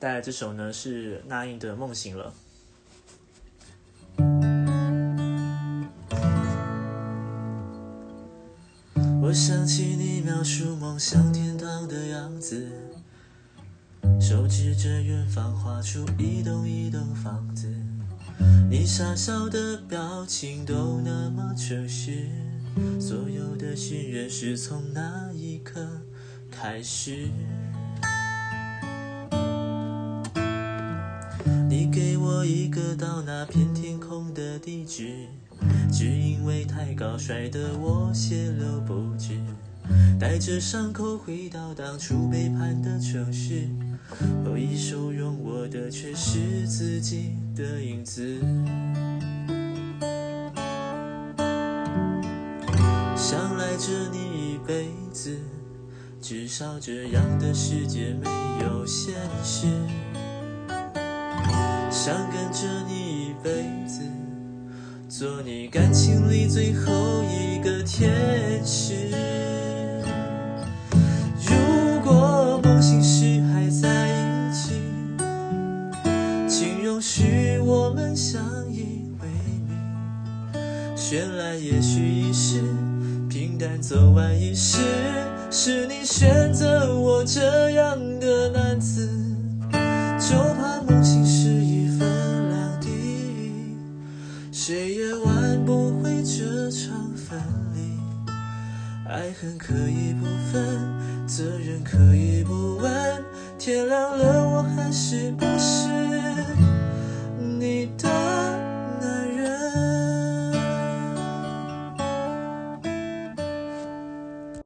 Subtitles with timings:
[0.00, 2.32] 带来这首呢是那英的《梦醒了》。
[9.20, 12.66] 我想起你描述梦想天堂的样子，
[14.18, 17.70] 手指着远方画出一栋一栋房子，
[18.70, 22.26] 你傻笑的表情都那么诚实，
[22.98, 25.86] 所有的信任是从那一刻
[26.50, 27.28] 开始。
[31.80, 35.26] 你给我一个到那片天空的地址。
[35.90, 39.40] 只因为太高，摔得我血流不止，
[40.20, 43.66] 带着伤口回到当初背叛的城市，
[44.44, 48.38] 后一收容我的却是自己的影子。
[53.16, 54.18] 想赖着你
[54.52, 55.34] 一辈子，
[56.20, 58.28] 至少这样的世界没
[58.64, 59.66] 有现实。
[62.02, 63.50] 想跟着你一辈
[63.86, 64.00] 子。
[65.06, 68.10] 做你感情里最后一个天
[68.64, 69.10] 使。
[71.44, 74.80] 如果梦醒时还在一起，
[76.48, 79.28] 请容许我们相依为
[79.68, 79.76] 命。
[80.96, 82.62] 绚烂也许一时，
[83.28, 84.78] 平淡走完一世，
[85.50, 89.06] 是你选择我这样的男子，
[90.18, 91.22] 就怕梦醒
[94.62, 97.40] 谁也挽不回这场分
[97.74, 97.80] 离。
[99.08, 103.24] 爱恨可以不分责任可以不问
[103.58, 105.88] 天亮了我还是不是？
[107.58, 107.88] 你